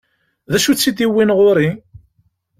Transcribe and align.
D 0.51 0.53
acu 0.57 0.69
i 0.71 0.75
tt-id-iwwin 0.75 1.35
ɣur-i? 1.37 1.69